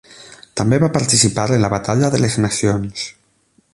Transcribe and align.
També 0.61 0.79
va 0.83 0.89
participar 0.95 1.45
en 1.57 1.61
la 1.65 1.71
Batalla 1.75 2.09
de 2.17 2.23
les 2.25 2.39
Nacions. 2.47 3.05